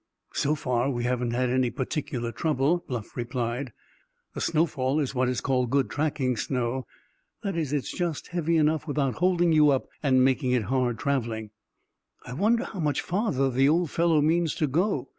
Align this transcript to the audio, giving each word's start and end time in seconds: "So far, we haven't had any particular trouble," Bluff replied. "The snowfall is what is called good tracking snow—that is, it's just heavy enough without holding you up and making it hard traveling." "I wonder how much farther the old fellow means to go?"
"So 0.33 0.55
far, 0.55 0.89
we 0.89 1.03
haven't 1.03 1.29
had 1.29 1.51
any 1.51 1.69
particular 1.69 2.31
trouble," 2.31 2.83
Bluff 2.87 3.15
replied. 3.15 3.71
"The 4.33 4.41
snowfall 4.41 4.99
is 4.99 5.13
what 5.13 5.29
is 5.29 5.41
called 5.41 5.69
good 5.69 5.91
tracking 5.91 6.35
snow—that 6.37 7.55
is, 7.55 7.71
it's 7.71 7.91
just 7.95 8.29
heavy 8.29 8.57
enough 8.57 8.87
without 8.87 9.17
holding 9.17 9.51
you 9.51 9.69
up 9.69 9.85
and 10.01 10.25
making 10.25 10.53
it 10.53 10.63
hard 10.63 10.97
traveling." 10.97 11.51
"I 12.25 12.33
wonder 12.33 12.63
how 12.63 12.79
much 12.79 12.99
farther 13.01 13.51
the 13.51 13.69
old 13.69 13.91
fellow 13.91 14.21
means 14.21 14.55
to 14.55 14.65
go?" 14.65 15.09